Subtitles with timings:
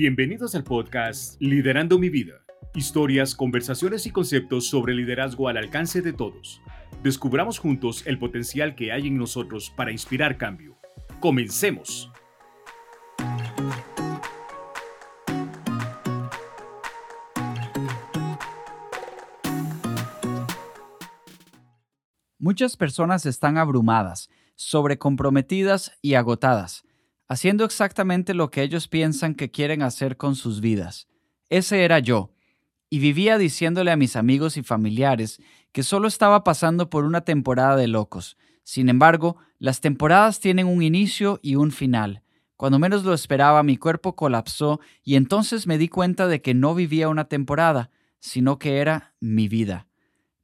[0.00, 2.44] Bienvenidos al podcast Liderando mi vida.
[2.72, 6.62] Historias, conversaciones y conceptos sobre liderazgo al alcance de todos.
[7.02, 10.78] Descubramos juntos el potencial que hay en nosotros para inspirar cambio.
[11.18, 12.12] Comencemos.
[22.38, 26.84] Muchas personas están abrumadas, sobrecomprometidas y agotadas
[27.28, 31.06] haciendo exactamente lo que ellos piensan que quieren hacer con sus vidas.
[31.50, 32.32] Ese era yo,
[32.90, 35.40] y vivía diciéndole a mis amigos y familiares
[35.72, 38.36] que solo estaba pasando por una temporada de locos.
[38.64, 42.22] Sin embargo, las temporadas tienen un inicio y un final.
[42.56, 46.74] Cuando menos lo esperaba, mi cuerpo colapsó y entonces me di cuenta de que no
[46.74, 49.86] vivía una temporada, sino que era mi vida.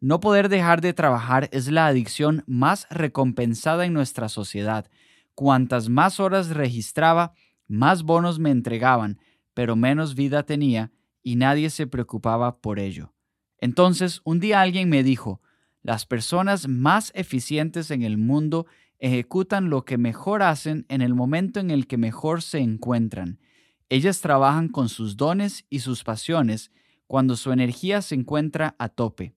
[0.00, 4.90] No poder dejar de trabajar es la adicción más recompensada en nuestra sociedad
[5.34, 7.32] Cuantas más horas registraba,
[7.66, 9.18] más bonos me entregaban,
[9.52, 13.14] pero menos vida tenía y nadie se preocupaba por ello.
[13.58, 15.40] Entonces, un día alguien me dijo,
[15.82, 18.66] las personas más eficientes en el mundo
[18.98, 23.40] ejecutan lo que mejor hacen en el momento en el que mejor se encuentran.
[23.88, 26.70] Ellas trabajan con sus dones y sus pasiones
[27.06, 29.34] cuando su energía se encuentra a tope.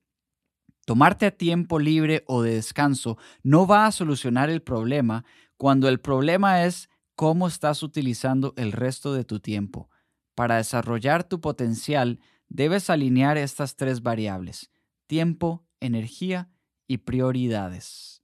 [0.85, 5.25] Tomarte a tiempo libre o de descanso no va a solucionar el problema
[5.57, 9.89] cuando el problema es cómo estás utilizando el resto de tu tiempo.
[10.35, 14.71] Para desarrollar tu potencial, debes alinear estas tres variables,
[15.07, 16.49] tiempo, energía
[16.87, 18.21] y prioridades.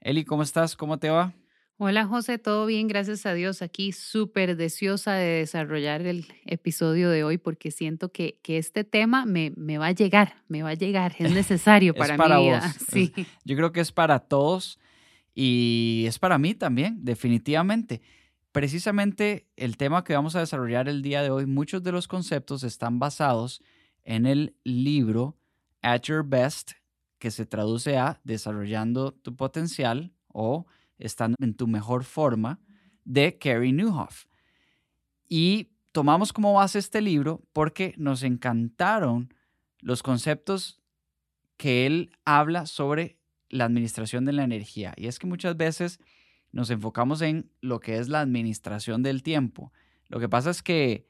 [0.00, 0.76] Eli, ¿cómo estás?
[0.76, 1.34] ¿Cómo te va?
[1.78, 3.60] Hola José, todo bien, gracias a Dios.
[3.60, 9.26] Aquí súper deseosa de desarrollar el episodio de hoy porque siento que, que este tema
[9.26, 12.74] me, me, va a llegar, me va a llegar, es necesario para, para mi vida.
[12.90, 13.12] Sí.
[13.44, 14.78] yo creo que es para todos
[15.38, 18.00] y es para mí también, definitivamente.
[18.52, 22.64] Precisamente el tema que vamos a desarrollar el día de hoy, muchos de los conceptos
[22.64, 23.60] están basados
[24.02, 25.36] en el libro
[25.82, 26.72] At Your Best,
[27.18, 30.66] que se traduce a Desarrollando tu potencial o
[30.96, 32.58] estando en tu mejor forma,
[33.04, 34.24] de Carrie Newhoff.
[35.28, 39.34] Y tomamos como base este libro porque nos encantaron
[39.80, 40.80] los conceptos
[41.58, 43.15] que él habla sobre
[43.48, 44.92] la administración de la energía.
[44.96, 46.00] Y es que muchas veces
[46.52, 49.72] nos enfocamos en lo que es la administración del tiempo.
[50.08, 51.06] Lo que pasa es que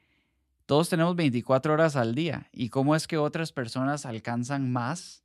[0.65, 5.23] todos tenemos 24 horas al día y cómo es que otras personas alcanzan más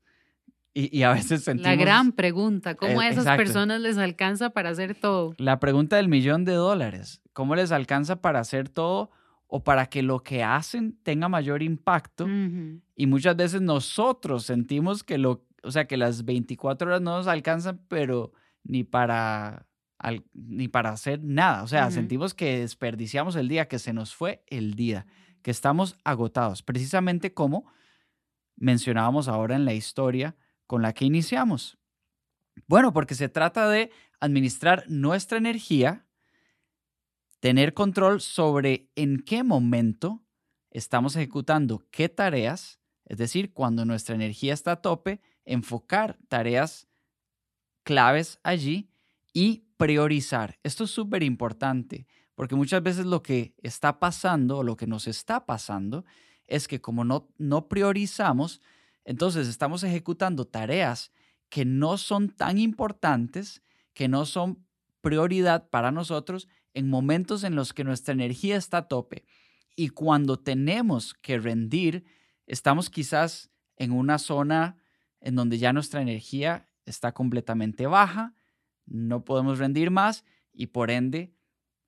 [0.75, 1.69] y, a veces sentimos...
[1.69, 5.35] La gran pregunta, ¿cómo a esas personas les alcanza para hacer todo?
[5.37, 9.11] La pregunta del millón de dólares, ¿cómo les alcanza para hacer todo
[9.49, 12.27] o para que lo que hacen tenga mayor impacto?
[12.97, 17.27] Y muchas veces nosotros sentimos que lo, o sea, que las 24 horas no nos
[17.27, 18.33] alcanzan, pero
[18.65, 19.67] ni para,
[20.33, 21.63] ni para hacer nada.
[21.63, 25.07] O sea, sentimos que desperdiciamos el día, que se nos fue el día,
[25.43, 27.73] que estamos agotados, precisamente como
[28.57, 30.37] mencionábamos ahora en la historia
[30.67, 31.79] con la que iniciamos?
[32.67, 33.91] Bueno, porque se trata de
[34.21, 36.07] administrar nuestra energía,
[37.41, 40.23] tener control sobre en qué momento
[40.71, 46.89] estamos ejecutando qué tareas, es decir, cuando nuestra energía está a tope, enfocar tareas
[47.83, 48.91] claves allí
[49.33, 50.59] y priorizar.
[50.63, 55.07] Esto es súper importante porque muchas veces lo que está pasando o lo que nos
[55.07, 56.05] está pasando
[56.47, 58.61] es que como no, no priorizamos,
[59.05, 61.13] entonces estamos ejecutando tareas
[61.49, 63.63] que no son tan importantes,
[63.95, 64.65] que no son
[65.03, 69.25] prioridad para nosotros en momentos en los que nuestra energía está a tope.
[69.77, 72.05] Y cuando tenemos que rendir,
[72.47, 74.82] estamos quizás en una zona
[75.23, 78.35] en donde ya nuestra energía está completamente baja,
[78.87, 81.35] no podemos rendir más y por ende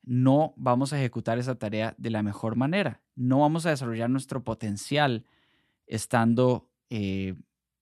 [0.02, 3.02] no vamos a ejecutar esa tarea de la mejor manera.
[3.16, 5.24] No vamos a desarrollar nuestro potencial
[5.86, 7.34] estando eh,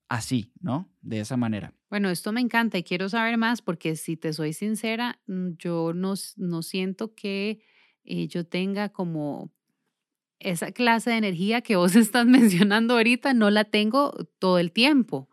[0.08, 0.90] así, ¿no?
[1.00, 1.75] De esa manera.
[1.90, 5.93] Bueno, esto me encanta y quiero saber más porque si te soy sincera, mm, yo
[5.94, 7.62] no, no siento que
[8.04, 9.52] eh, yo tenga como
[10.38, 15.28] esa clase de energía que vos estás mencionando ahorita, no la tengo todo el tiempo.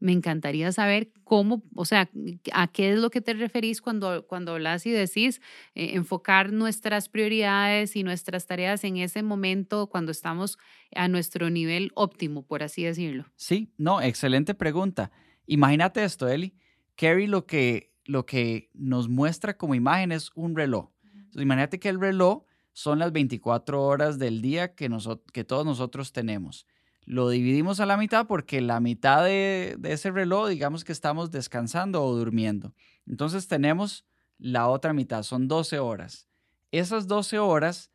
[0.00, 2.10] Me encantaría saber cómo, o sea,
[2.52, 5.40] a qué es lo que te referís cuando, cuando hablas y decís
[5.74, 10.58] eh, enfocar nuestras prioridades y nuestras tareas en ese momento cuando estamos
[10.94, 13.26] a nuestro nivel óptimo, por así decirlo.
[13.36, 15.12] Sí, no, excelente pregunta.
[15.46, 16.54] Imagínate esto, Eli.
[16.96, 20.90] Carrie lo que, lo que nos muestra como imagen es un reloj.
[21.34, 24.88] imagínate que el reloj son las 24 horas del día que,
[25.32, 26.66] que todos nosotros tenemos
[27.04, 32.04] lo dividimos a la mitad porque la mitad de, ese reloj, digamos que estamos descansando
[32.04, 32.74] o durmiendo.
[33.06, 34.04] Entonces tenemos
[34.38, 36.28] la otra mitad, son 12 horas.
[36.70, 37.90] Esas 12 horas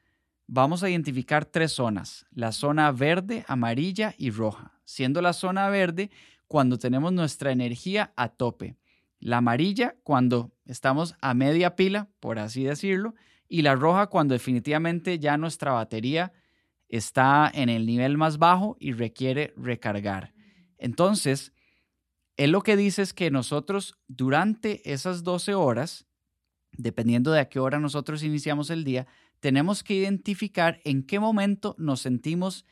[0.47, 6.11] vamos a identificar tres zonas, la zona verde, amarilla y roja, siendo la zona verde
[6.47, 8.75] cuando tenemos nuestra energía a tope,
[9.19, 13.15] la amarilla cuando estamos a media pila, por así decirlo,
[13.47, 16.33] y la roja cuando definitivamente ya nuestra batería
[16.89, 20.33] está en el nivel más bajo y requiere recargar.
[20.77, 21.53] Entonces,
[22.37, 26.05] él lo que dice es que nosotros durante esas 12 horas,
[26.71, 29.07] dependiendo de a qué hora nosotros iniciamos el día,
[29.39, 32.65] tenemos que identificar en qué momento nos sentimos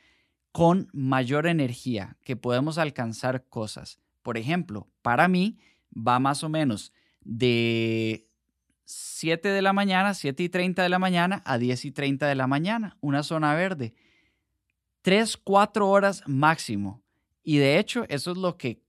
[0.51, 3.99] con mayor energía, que podemos alcanzar cosas.
[4.21, 5.57] Por ejemplo, para mí
[5.95, 8.27] va más o menos de
[8.93, 12.35] 7 de la mañana, 7 y 30 de la mañana a 10 y 30 de
[12.35, 13.95] la mañana, una zona verde.
[15.01, 17.01] 3, 4 horas máximo.
[17.43, 18.82] Y de hecho, eso es lo que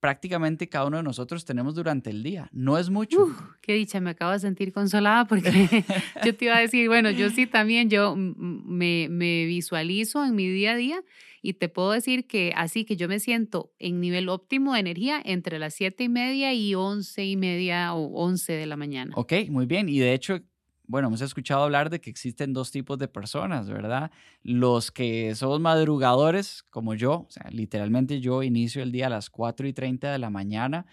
[0.00, 2.48] prácticamente cada uno de nosotros tenemos durante el día.
[2.52, 3.28] No es mucho.
[3.60, 5.50] qué dicha, me acabo de sentir consolada porque
[6.24, 10.48] yo te iba a decir, bueno, yo sí también, yo me, me visualizo en mi
[10.48, 11.04] día a día
[11.42, 15.20] y te puedo decir que así que yo me siento en nivel óptimo de energía
[15.24, 19.12] entre las siete y media y once y media o once de la mañana.
[19.16, 19.88] Ok, muy bien.
[19.88, 20.40] Y de hecho,
[20.90, 24.10] bueno, hemos escuchado hablar de que existen dos tipos de personas, ¿verdad?
[24.42, 29.30] Los que somos madrugadores, como yo, o sea, literalmente yo inicio el día a las
[29.30, 30.86] 4 y 30 de la mañana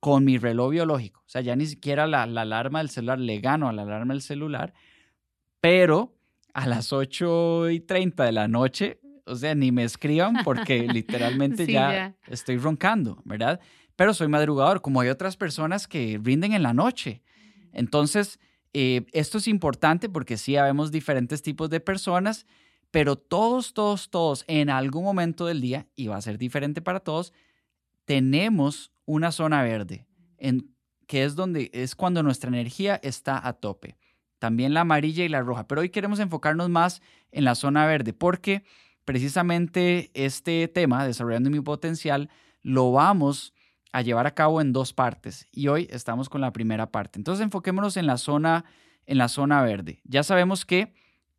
[0.00, 1.20] con mi reloj biológico.
[1.26, 4.14] O sea, ya ni siquiera la, la alarma del celular le gano a la alarma
[4.14, 4.72] del celular,
[5.60, 6.16] pero
[6.54, 11.66] a las 8 y 30 de la noche, o sea, ni me escriban porque literalmente
[11.66, 13.60] ya estoy roncando, ¿verdad?
[13.94, 17.22] Pero soy madrugador, como hay otras personas que rinden en la noche.
[17.74, 18.40] Entonces,
[18.80, 22.46] eh, esto es importante porque sí habemos diferentes tipos de personas,
[22.92, 27.00] pero todos, todos, todos en algún momento del día, y va a ser diferente para
[27.00, 27.32] todos,
[28.04, 30.76] tenemos una zona verde, en,
[31.08, 33.96] que es donde es cuando nuestra energía está a tope.
[34.38, 37.02] También la amarilla y la roja, pero hoy queremos enfocarnos más
[37.32, 38.62] en la zona verde porque
[39.04, 42.30] precisamente este tema, desarrollando mi potencial,
[42.62, 43.54] lo vamos
[43.92, 47.18] a llevar a cabo en dos partes y hoy estamos con la primera parte.
[47.18, 48.64] Entonces enfoquémonos en la zona,
[49.06, 50.00] en la zona verde.
[50.04, 50.94] Ya sabemos que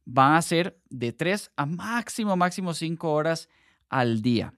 [0.06, 3.50] van a ser de 3 a máximo, máximo 5 horas
[3.90, 4.54] al día.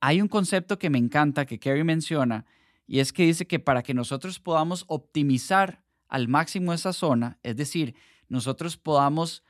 [0.00, 2.44] Hay un concepto que me encanta que Kerry menciona
[2.86, 7.56] y es que dice que para que nosotros podamos optimizar al máximo esa zona, es
[7.56, 7.94] decir,
[8.28, 9.44] nosotros podamos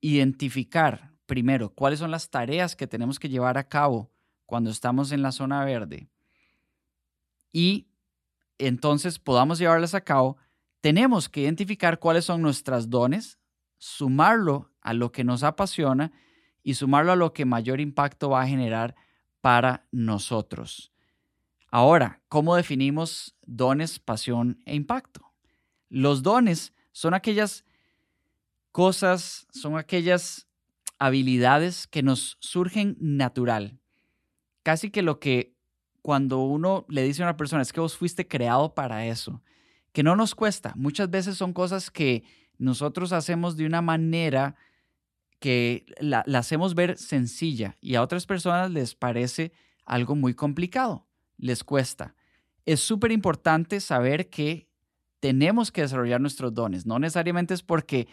[0.00, 4.10] identificar primero cuáles son las tareas que tenemos que llevar a cabo
[4.46, 6.08] cuando estamos en la zona verde
[7.52, 7.88] y
[8.58, 10.36] entonces podamos llevarlas a cabo,
[10.80, 13.38] tenemos que identificar cuáles son nuestras dones,
[13.78, 16.12] sumarlo a lo que nos apasiona
[16.62, 18.94] y sumarlo a lo que mayor impacto va a generar
[19.40, 20.92] para nosotros.
[21.70, 25.32] Ahora, ¿cómo definimos dones, pasión e impacto?
[25.88, 27.64] Los dones son aquellas
[28.72, 30.46] cosas, son aquellas
[30.98, 33.78] habilidades que nos surgen natural.
[34.62, 35.57] Casi que lo que
[36.02, 39.42] cuando uno le dice a una persona, es que vos fuiste creado para eso,
[39.92, 40.72] que no nos cuesta.
[40.76, 42.24] Muchas veces son cosas que
[42.58, 44.56] nosotros hacemos de una manera
[45.38, 49.52] que la, hacemos ver sencilla y a otras personas les parece
[49.84, 51.06] algo muy complicado,
[51.36, 52.14] les cuesta.
[52.66, 54.68] Es súper importante saber que
[55.20, 56.86] tenemos que desarrollar nuestros dones.
[56.86, 58.08] No necesariamente es porque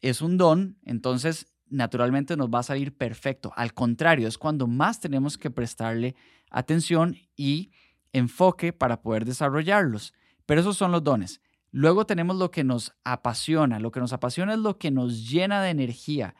[0.00, 3.52] es un don, entonces naturalmente nos va a salir perfecto.
[3.56, 6.14] Al contrario, es cuando más tenemos que prestarle
[6.52, 7.72] atención y
[8.12, 10.14] enfoque para poder desarrollarlos.
[10.46, 11.40] Pero esos son los dones.
[11.70, 13.78] Luego tenemos lo que nos apasiona.
[13.78, 16.34] Lo que nos apasiona es lo que nos llena de energía.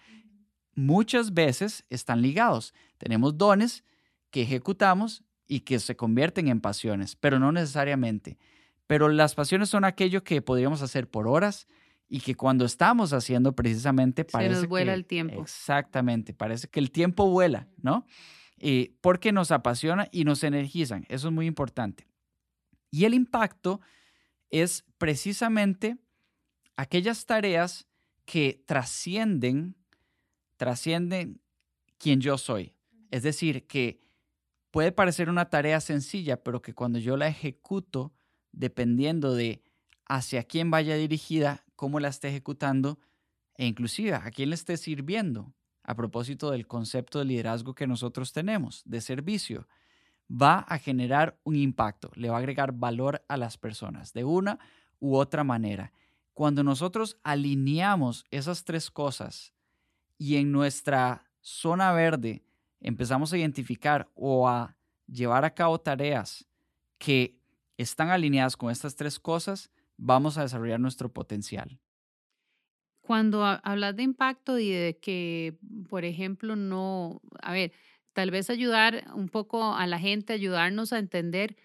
[0.75, 2.75] Muchas veces están ligados.
[2.99, 3.85] Tenemos dones
[4.31, 8.38] que ejecutamos y que se convierten en pasiones, pero no necesariamente.
[8.87, 11.66] Pero las pasiones son aquello que podríamos hacer por horas,
[12.12, 15.40] y que cuando estamos haciendo precisamente parece Se nos vuela que, el tiempo.
[15.40, 18.04] Exactamente, parece que el tiempo vuela, ¿no?
[18.64, 22.07] Eh, porque nos apasiona y nos energizan, eso es muy importante.
[22.92, 23.81] Y el impacto
[24.50, 25.97] es precisamente
[26.76, 27.88] aquellas tareas
[28.25, 29.75] que trascienden,
[30.59, 31.40] trascienden
[31.99, 32.76] quien yo soy.
[33.11, 33.99] Es decir, que
[34.71, 38.12] puede parecer una tarea sencilla, pero que cuando yo la ejecuto,
[38.52, 39.64] dependiendo de
[40.07, 43.00] hacia quién vaya dirigida, cómo la esté ejecutando
[43.57, 45.52] e inclusive a quién le esté sirviendo
[45.85, 49.67] a propósito del concepto de liderazgo que nosotros tenemos, de servicio,
[50.31, 54.59] va a generar un impacto, le va a agregar valor a las personas de una
[55.01, 55.93] u otra manera.
[56.33, 59.53] Cuando nosotros alineamos esas tres cosas
[60.17, 62.45] y en nuestra zona verde
[62.81, 66.47] empezamos a identificar o a llevar a cabo tareas
[66.99, 67.39] que
[67.77, 71.79] están alineadas con estas tres cosas, vamos a desarrollar nuestro potencial.
[73.02, 77.73] Cuando hablas de impacto y de que, por ejemplo, no, a ver,
[78.12, 81.56] tal vez ayudar un poco a la gente, ayudarnos a entender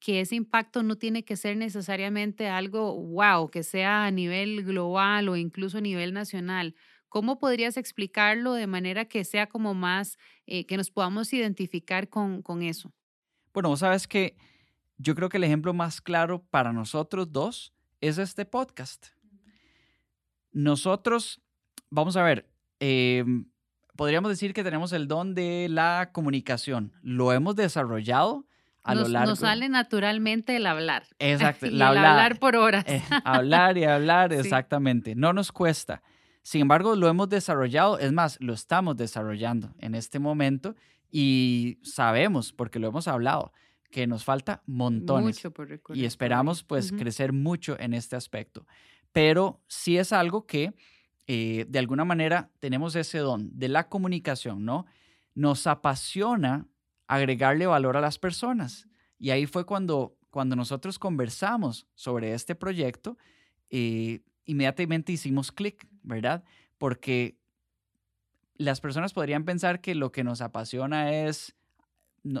[0.00, 5.28] que ese impacto no tiene que ser necesariamente algo wow, que sea a nivel global
[5.28, 6.74] o incluso a nivel nacional.
[7.08, 12.42] ¿Cómo podrías explicarlo de manera que sea como más, eh, que nos podamos identificar con,
[12.42, 12.92] con eso?
[13.52, 14.36] Bueno, sabes que
[14.96, 19.08] yo creo que el ejemplo más claro para nosotros dos es este podcast.
[20.52, 21.40] Nosotros,
[21.90, 22.48] vamos a ver,
[22.80, 23.46] em,
[23.96, 26.92] podríamos decir que tenemos el don de la comunicación.
[27.02, 28.46] Lo hemos desarrollado
[28.82, 29.30] a nos, lo largo.
[29.30, 31.06] Nos sale naturalmente el hablar.
[31.18, 32.84] Exacto, el hablar, por horas.
[32.86, 35.14] Eh, hablar y hablar, exactamente.
[35.14, 36.02] No nos cuesta.
[36.42, 40.74] Sin embargo, lo hemos desarrollado, es más, lo estamos desarrollando en este momento
[41.10, 43.52] y sabemos, porque lo hemos hablado,
[43.90, 45.36] que nos falta montones.
[45.36, 48.66] Mucho por y esperamos pues crecer mucho en este aspecto.
[49.12, 50.74] Pero sí es algo que
[51.26, 54.86] eh, de alguna manera tenemos ese don de la comunicación, ¿no?
[55.34, 56.66] Nos apasiona
[57.06, 58.88] agregarle valor a las personas.
[59.18, 63.16] Y ahí fue cuando, cuando nosotros conversamos sobre este proyecto,
[63.68, 66.44] eh, inmediatamente hicimos clic, ¿verdad?
[66.78, 67.36] Porque
[68.54, 71.54] las personas podrían pensar que lo que nos apasiona es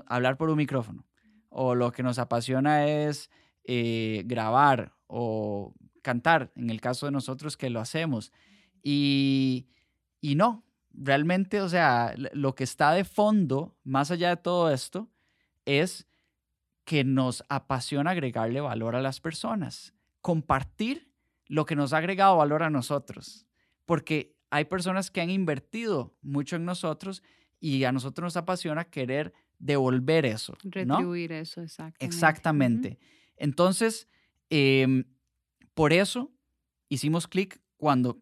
[0.06, 1.06] hablar por un micrófono,
[1.48, 3.30] o lo que nos apasiona es
[3.64, 8.32] eh, grabar o cantar, en el caso de nosotros que lo hacemos.
[8.82, 9.68] Y,
[10.20, 15.08] y no, realmente, o sea, lo que está de fondo, más allá de todo esto,
[15.64, 16.06] es
[16.84, 21.12] que nos apasiona agregarle valor a las personas, compartir
[21.46, 23.46] lo que nos ha agregado valor a nosotros,
[23.84, 27.22] porque hay personas que han invertido mucho en nosotros
[27.60, 30.56] y a nosotros nos apasiona querer devolver eso.
[30.64, 32.04] Retribuir eso, exactamente.
[32.04, 32.98] Exactamente.
[33.36, 34.08] Entonces,
[34.48, 35.04] em,
[35.74, 36.30] por eso
[36.88, 38.20] hicimos clic cuando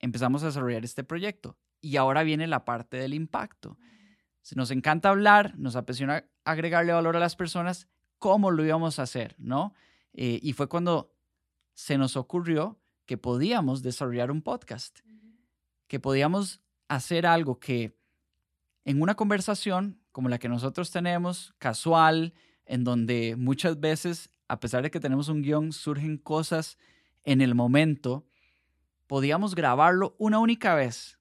[0.00, 1.56] empezamos a desarrollar este proyecto.
[1.80, 3.78] Y ahora viene la parte del impacto.
[4.42, 7.88] Si nos encanta hablar, nos apasiona agregarle valor a las personas,
[8.18, 9.34] ¿cómo lo íbamos a hacer?
[9.38, 9.74] ¿no?
[10.12, 11.14] Eh, y fue cuando
[11.74, 15.00] se nos ocurrió que podíamos desarrollar un podcast,
[15.86, 17.96] que podíamos hacer algo que
[18.84, 24.82] en una conversación como la que nosotros tenemos, casual, en donde muchas veces, a pesar
[24.82, 26.78] de que tenemos un guion, surgen cosas
[27.24, 28.26] en el momento,
[29.06, 31.18] podíamos grabarlo una única vez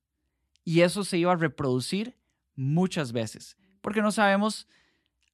[0.63, 2.17] y eso se iba a reproducir
[2.55, 4.67] muchas veces, porque no sabemos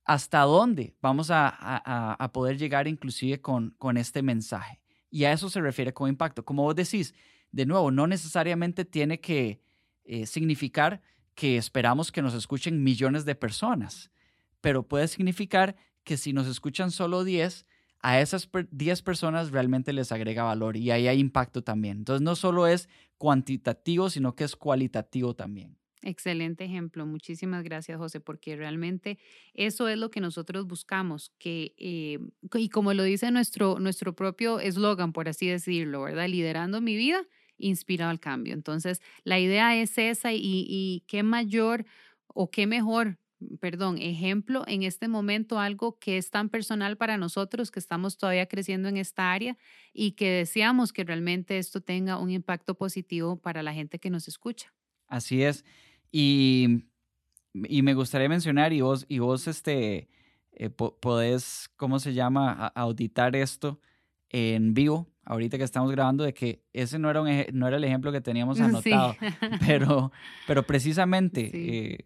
[0.06, 4.80] hasta dónde vamos a, poder llegar inclusive con, este mensaje.
[5.10, 6.44] Y a eso se refiere con impacto.
[6.44, 7.14] Como vos decís,
[7.52, 9.62] de nuevo, no necesariamente tiene que
[10.04, 11.02] eh, significar
[11.36, 14.12] que esperamos que nos escuchen millones de personas,
[14.60, 17.66] pero puede significar que si nos escuchan solo 10,
[18.04, 22.00] a esas 10 personas realmente les agrega valor y ahí hay impacto también.
[22.00, 25.78] Entonces no solo es cuantitativo, sino que es cualitativo también.
[26.02, 27.06] Excelente ejemplo.
[27.06, 29.18] Muchísimas gracias, José, porque realmente
[29.54, 32.20] eso es lo que nosotros buscamos, que, eh,
[32.56, 36.28] y como lo dice nuestro, nuestro propio eslogan, por así decirlo, ¿verdad?
[36.28, 37.26] Liderando mi vida,
[37.58, 38.54] inspirado al cambio.
[38.54, 41.86] Entonces, la idea es esa y, y qué mayor
[42.28, 43.18] o qué mejor
[43.60, 48.48] perdón, ejemplo en este momento, algo que es tan personal para nosotros, que estamos todavía
[48.48, 49.58] creciendo en esta área
[49.94, 54.28] y que deseamos que realmente esto tenga un impacto positivo para la gente que nos
[54.28, 54.74] escucha.
[55.08, 55.66] Así es.
[56.12, 56.86] Y,
[57.54, 60.10] y me gustaría mencionar, y vos, y vos este,
[60.52, 63.80] eh, podés, ¿cómo se llama?, auditar esto
[64.30, 67.84] en vivo, ahorita que estamos grabando, de que ese no era, un, no era el
[67.84, 69.16] ejemplo que teníamos anotado,
[69.68, 70.12] pero,
[70.48, 71.52] pero precisamente...
[71.54, 71.98] Eh,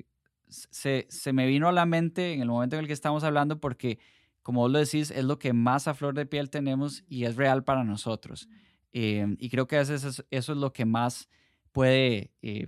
[0.50, 4.00] se, me vino a la mente en el momento en el que estamos hablando porque,
[4.44, 7.36] como vos lo decís, es lo que más a flor de piel tenemos y es
[7.36, 8.48] real para nosotros.
[8.94, 11.30] Em, y creo que eso es, eso es lo que más
[11.72, 12.68] puede, eh,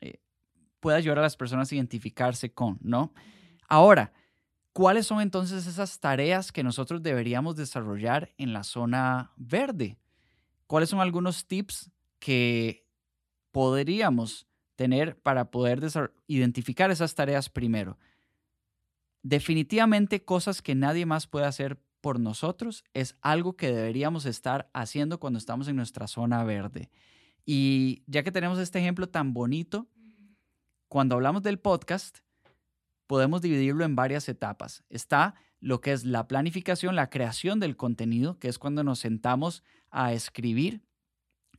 [0.00, 0.20] eh,
[0.80, 3.12] puede ayudar a las personas a identificarse con, ¿no?
[3.68, 4.12] Ahora,
[4.72, 9.98] ¿cuáles son entonces esas tareas que nosotros deberíamos desarrollar en la zona verde?
[10.66, 12.86] ¿Cuáles son algunos tips que
[13.50, 14.47] podríamos
[14.78, 15.80] tener para poder
[16.28, 17.98] identificar esas tareas primero.
[19.24, 25.18] Definitivamente cosas que nadie más puede hacer por nosotros es algo que deberíamos estar haciendo
[25.18, 26.90] cuando estamos en nuestra zona verde.
[27.44, 29.88] Y ya que tenemos este ejemplo tan bonito,
[30.86, 32.18] cuando hablamos del podcast,
[33.08, 34.84] podemos dividirlo en varias etapas.
[34.90, 39.64] Está lo que es la planificación, la creación del contenido, que es cuando nos sentamos
[39.90, 40.82] a escribir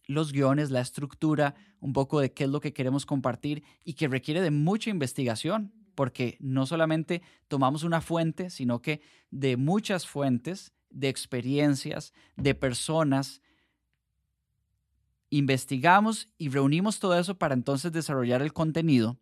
[0.09, 4.07] los guiones, la estructura, un poco de qué es lo que queremos compartir y que
[4.07, 10.73] requiere de mucha investigación, porque no solamente tomamos una fuente, sino que de muchas fuentes,
[10.89, 13.41] de experiencias, de personas,
[15.29, 19.19] investigamos y reunimos todo eso para entonces desarrollar el contenido,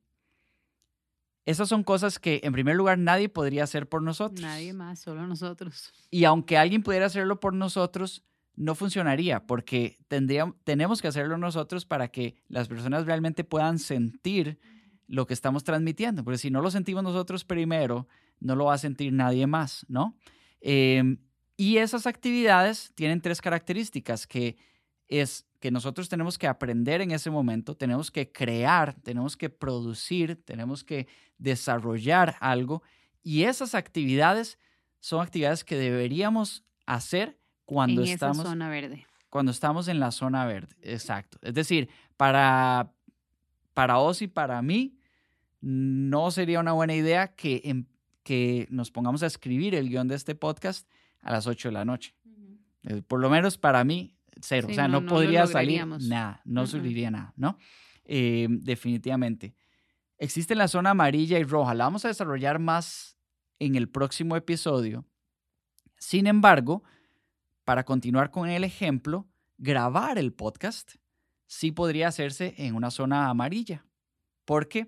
[1.48, 4.42] esas son cosas que en primer lugar nadie podría hacer por nosotros.
[4.42, 5.94] Nadie más, solo nosotros.
[6.12, 8.22] Y aunque alguien pudiera hacerlo por nosotros,
[8.58, 10.00] no funcionaría porque
[10.64, 14.60] tenemos que hacerlo nosotros para que las personas realmente puedan sentir
[15.08, 16.24] lo que estamos transmitiendo.
[16.24, 18.08] Porque si no lo sentimos nosotros primero,
[18.40, 20.18] no lo va a sentir nadie más, ¿no?
[20.60, 21.20] Em,
[21.56, 24.58] y esas actividades tienen tres características, que
[25.08, 30.44] es que nosotros tenemos que aprender en ese momento, tenemos que crear, tenemos que producir,
[30.44, 32.82] tenemos que desarrollar algo.
[33.22, 34.58] Y esas actividades
[35.00, 37.37] son actividades que deberíamos hacer
[37.68, 38.40] cuando en estamos...
[38.40, 39.06] Esa zona verde.
[39.30, 41.38] Cuando estamos en la zona verde, exacto.
[41.42, 42.94] Es decir, para,
[43.74, 44.98] para vos y para mí,
[45.60, 47.86] no sería una buena idea que, em,
[48.24, 50.90] que nos pongamos a escribir el guion de este podcast
[51.22, 52.16] a las 8 de la noche.
[52.84, 54.70] Eh, por lo menos para mí, cero.
[54.72, 57.58] o sea, no, podría salir nada, no uh nada, ¿no?
[58.06, 59.56] Eh, definitivamente.
[60.18, 61.74] Existe la zona amarilla y roja.
[61.74, 63.18] La vamos a desarrollar más
[63.60, 65.06] en el próximo episodio.
[65.98, 66.84] Sin embargo,
[67.68, 70.94] para continuar con el ejemplo, grabar el podcast
[71.48, 73.86] sí podría hacerse en una zona amarilla,
[74.46, 74.88] porque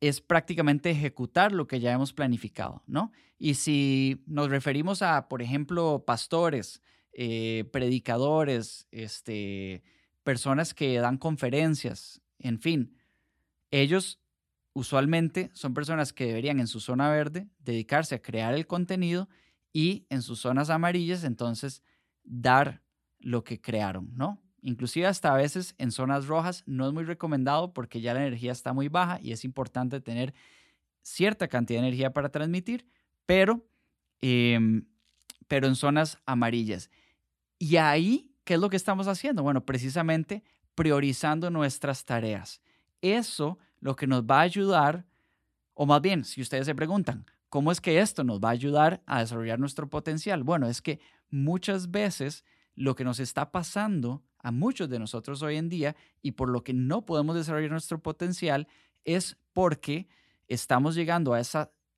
[0.00, 3.10] es prácticamente ejecutar lo que ya hemos planificado, ¿no?
[3.38, 6.82] Y si nos referimos a, por ejemplo, pastores,
[7.14, 9.82] eh, predicadores, este,
[10.22, 12.98] personas que dan conferencias, en fin,
[13.70, 14.20] ellos
[14.74, 19.30] usualmente son personas que deberían en su zona verde dedicarse a crear el contenido
[19.72, 21.82] y en sus zonas amarillas entonces
[22.24, 22.82] dar
[23.18, 24.42] lo que crearon, ¿no?
[24.62, 28.52] Inclusive hasta a veces en zonas rojas no es muy recomendado porque ya la energía
[28.52, 30.34] está muy baja y es importante tener
[31.02, 32.86] cierta cantidad de energía para transmitir,
[33.26, 33.66] pero,
[34.20, 34.86] em,
[35.48, 36.90] pero en zonas amarillas.
[37.58, 39.42] Y ahí, ¿qué es lo que estamos haciendo?
[39.42, 40.42] Bueno, precisamente
[40.74, 42.60] priorizando nuestras tareas.
[43.00, 45.06] Eso lo que nos va a ayudar,
[45.74, 49.02] o más bien, si ustedes se preguntan, ¿cómo es que esto nos va a ayudar
[49.04, 50.42] a desarrollar nuestro potencial?
[50.42, 55.56] Bueno, es que muchas veces lo que nos está pasando a muchos de nosotros hoy
[55.56, 58.68] en día y por lo que no podemos desarrollar nuestro potencial
[59.04, 60.08] es porque
[60.48, 61.40] estamos llegando a,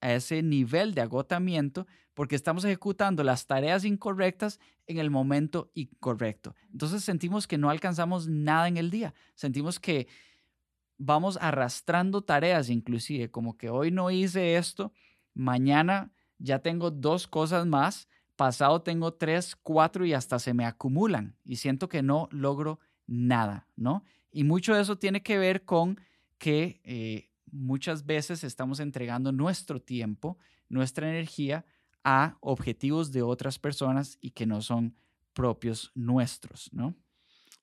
[0.00, 6.54] a ese nivel de agotamiento porque estamos ejecutando las tareas incorrectas en el momento incorrecto.
[6.70, 10.08] Entonces sentimos que no alcanzamos nada en el día, sentimos que
[10.98, 14.92] vamos arrastrando tareas inclusive, como que hoy no hice esto,
[15.34, 21.36] mañana ya tengo dos cosas más pasado tengo tres, cuatro y hasta se me acumulan
[21.44, 24.04] y siento que no logro nada, ¿no?
[24.30, 26.00] Y mucho de eso tiene que ver con
[26.38, 31.64] que eh, muchas veces estamos entregando nuestro tiempo, nuestra energía
[32.02, 34.96] a objetivos de otras personas y que no son
[35.34, 36.96] propios nuestros, ¿no?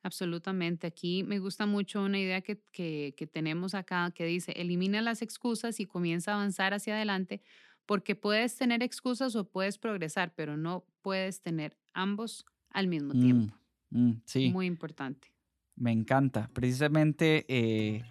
[0.03, 0.87] Absolutamente.
[0.87, 5.21] Aquí me gusta mucho una idea que, que, que tenemos acá que dice, elimina las
[5.21, 7.41] excusas y comienza a avanzar hacia adelante
[7.89, 13.19] porque puedes tener excusas o puedes progresar, pero no puedes tener ambos al mismo mm,
[13.19, 13.55] tiempo.
[13.89, 14.51] Mm, sí.
[14.51, 15.33] Muy importante.
[15.75, 16.51] Me encanta.
[16.53, 18.03] Precisamente eh,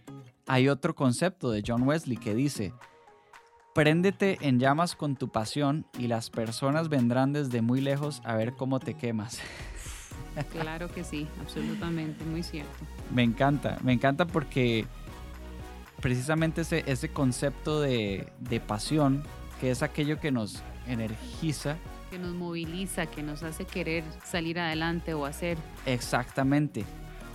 [0.49, 2.73] hay otro concepto de John Wesley que dice,
[3.73, 8.55] préndete en llamas con tu pasión y las personas vendrán desde muy lejos a ver
[8.55, 9.39] cómo te quemas.
[10.53, 12.71] Claro que sí, absolutamente, muy cierto.
[13.13, 14.87] Me encanta, me encanta porque
[16.01, 19.25] precisamente ese, ese concepto de, de pasión
[19.61, 21.77] que es aquello que nos energiza.
[22.11, 25.59] Que nos moviliza, que nos hace querer salir adelante o hacer.
[25.85, 26.85] Exactamente.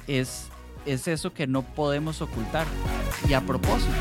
[0.07, 0.49] Es,
[0.85, 2.65] es eso que no podemos ocultar.
[3.27, 3.91] Y a propósito,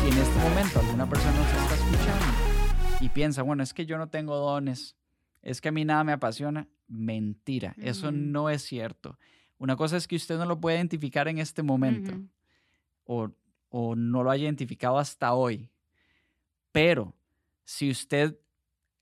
[0.00, 2.26] si en este momento alguna persona nos está escuchando
[3.00, 4.96] y piensa, bueno, es que yo no tengo dones,
[5.42, 9.18] es que a mí nada me apasiona, mentira, eso no es cierto.
[9.58, 12.12] Una cosa es que usted no lo puede identificar en este momento
[13.04, 13.30] o,
[13.70, 15.70] o no lo haya identificado hasta hoy,
[16.72, 17.14] pero
[17.64, 18.38] si usted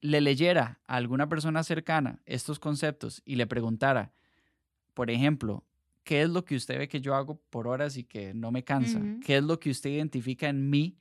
[0.01, 4.12] le leyera a alguna persona cercana estos conceptos y le preguntara,
[4.92, 5.64] por ejemplo,
[6.05, 8.62] ¿qué es lo que usted ve que yo hago por horas y que no me
[8.62, 9.01] cansa?
[9.25, 10.99] ¿Qué es lo que usted identifica en mí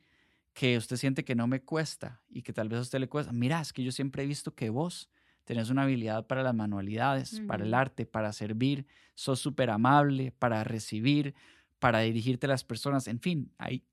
[0.54, 3.32] que usted siente que no me cuesta y que tal vez a usted le cuesta?
[3.34, 5.10] Mira, es que yo siempre he visto que vos
[5.44, 10.64] tenés una habilidad para las manualidades, para el arte, para servir, sos súper amable, para
[10.64, 11.36] recibir,
[11.80, 13.84] para dirigirte a las personas, en fin, hay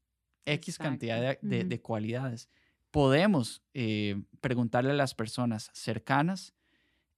[0.46, 2.48] X cantidad de cualidades.
[2.90, 6.54] Podemos eh, preguntarle a las personas cercanas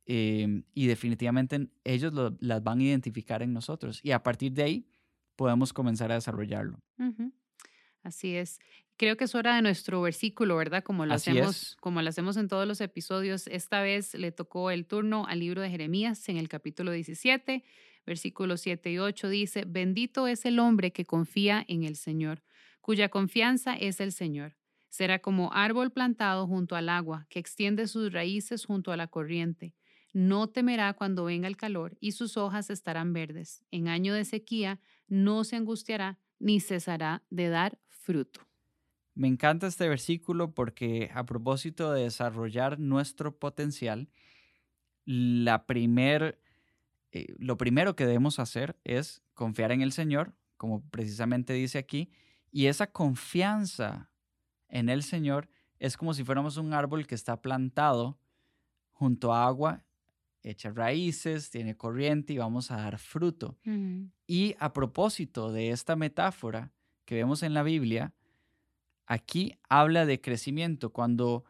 [0.04, 4.86] em, y definitivamente ellos las van a identificar en nosotros y a partir de ahí
[5.36, 6.78] podemos comenzar a desarrollarlo.
[8.02, 8.58] Así es.
[9.02, 10.84] Creo que es hora de nuestro versículo, ¿verdad?
[10.84, 13.48] Como lo, hacemos, como lo hacemos en todos los episodios.
[13.48, 17.64] Esta vez le tocó el turno al libro de Jeremías en el capítulo 17,
[18.06, 19.28] versículos 7 y 8.
[19.28, 22.44] Dice, bendito es el hombre que confía en el Señor,
[22.80, 24.54] cuya confianza es el Señor.
[24.88, 29.74] Será como árbol plantado junto al agua, que extiende sus raíces junto a la corriente.
[30.12, 33.64] No temerá cuando venga el calor y sus hojas estarán verdes.
[33.72, 38.51] En año de sequía no se angustiará ni cesará de dar fruto.
[39.14, 44.08] Me encanta este versículo porque a propósito de desarrollar nuestro potencial,
[45.04, 46.40] la primer,
[47.10, 52.10] eh, lo primero que debemos hacer es confiar en el Señor, como precisamente dice aquí,
[52.50, 54.10] y esa confianza
[54.68, 55.48] en el Señor
[55.78, 58.18] es como si fuéramos un árbol que está plantado
[58.92, 59.84] junto a agua,
[60.42, 63.58] echa raíces, tiene corriente y vamos a dar fruto.
[64.26, 66.72] Y a propósito de esta metáfora
[67.04, 68.14] que vemos en la Biblia,
[69.12, 70.90] aquí habla de crecimiento.
[70.90, 71.44] Cuando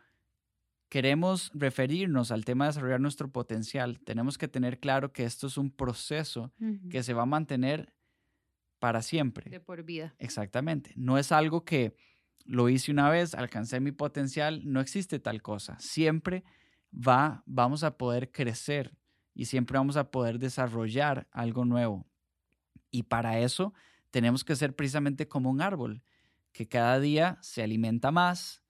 [0.89, 5.57] queremos referirnos al tema de desarrollar nuestro potencial, tenemos que tener claro que esto es
[5.57, 6.53] un proceso
[6.91, 7.95] que se va a mantener
[8.81, 9.49] para siempre.
[9.49, 10.15] De por vida.
[10.19, 10.93] Exactamente.
[10.97, 11.95] No es algo que
[12.45, 15.79] lo hice una vez, alcancé mi potencial, no existe tal cosa.
[15.79, 16.43] Siempre
[16.93, 18.97] va, vamos a poder crecer
[19.35, 22.09] y siempre vamos a poder desarrollar algo nuevo.
[22.91, 23.73] Y para eso
[24.11, 26.03] tenemos que ser precisamente como un árbol
[26.53, 28.63] que cada día se alimenta más,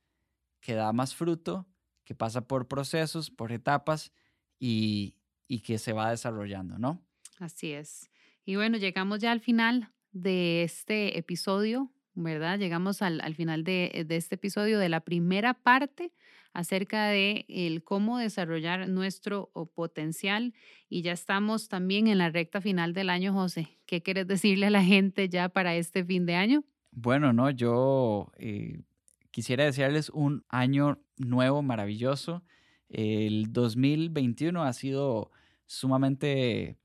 [0.60, 1.66] que da más fruto,
[2.04, 4.12] que pasa por procesos, por etapas
[4.58, 5.16] y,
[5.64, 7.04] que se va desarrollando, ¿no?
[7.38, 8.10] Así es.
[8.44, 12.58] Y bueno, llegamos ya al final de este episodio, ¿verdad?
[12.58, 16.12] Llegamos al, final de, de, este episodio de la primera parte
[16.54, 20.54] acerca de el cómo desarrollar nuestro potencial
[20.88, 23.78] y ya estamos también en la recta final del año, José.
[23.86, 26.64] ¿Qué quieres decirle a la gente ya para este fin de año?
[26.92, 28.82] Bueno, no, yo eh,
[29.30, 32.42] quisiera desearles un año nuevo, maravilloso.
[32.90, 35.30] El 2021 ha sido
[35.66, 36.76] sumamente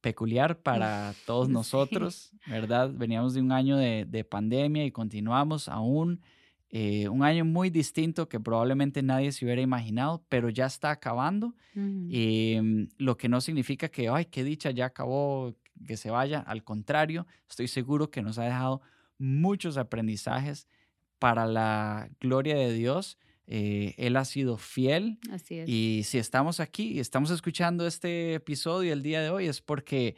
[0.00, 2.90] peculiar para todos nosotros, ¿verdad?
[2.94, 6.20] Veníamos de un año de, pandemia y continuamos aún.
[6.72, 11.56] Eh, un año muy distinto que probablemente nadie se hubiera imaginado, pero ya está acabando.
[11.74, 16.38] Em, lo que no significa que, ay, qué dicha, ya acabó, que se vaya.
[16.38, 18.80] Al contrario, estoy seguro que nos ha dejado
[19.20, 20.66] muchos aprendizajes
[21.20, 23.18] para la gloria de Dios.
[23.46, 25.18] Eh, él ha sido fiel.
[25.30, 25.68] Así es.
[25.68, 30.16] Y si estamos aquí y estamos escuchando este episodio el día de hoy es porque,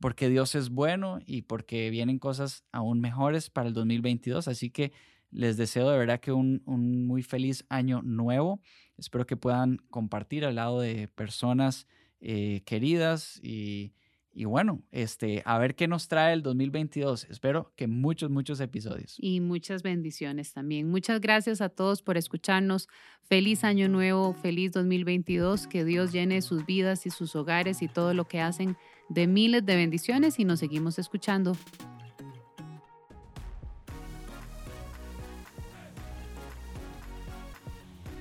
[0.00, 4.48] porque Dios es bueno y porque vienen cosas aún mejores para el 2022.
[4.48, 4.92] Así que
[5.30, 8.60] les deseo de verdad que un, un muy feliz año nuevo.
[8.96, 11.86] Espero que puedan compartir al lado de personas
[12.20, 13.92] eh, queridas y
[14.38, 17.26] y bueno, este, a ver qué nos trae el 2022.
[17.28, 19.16] Espero que muchos, muchos episodios.
[19.18, 20.88] Y muchas bendiciones también.
[20.88, 22.88] Muchas gracias a todos por escucharnos.
[23.24, 25.66] Feliz año nuevo, feliz 2022.
[25.66, 28.76] Que Dios llene sus vidas y sus hogares y todo lo que hacen
[29.08, 31.56] de miles de bendiciones y nos seguimos escuchando.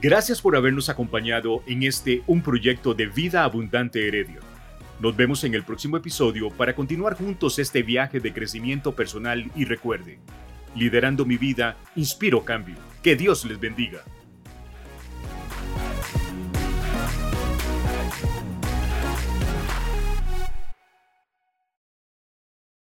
[0.02, 4.40] Gracias por habernos acompañado en este Un Proyecto de Vida Abundante Heredia.
[5.00, 9.66] Nos vemos en el próximo episodio para continuar juntos este viaje de crecimiento personal y
[9.66, 10.18] recuerde,
[10.76, 12.78] liderando mi vida, inspiro cambio.
[13.04, 14.04] Que Dios les bendiga.